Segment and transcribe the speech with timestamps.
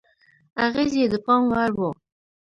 [0.65, 1.79] اغېز یې د پام وړ و.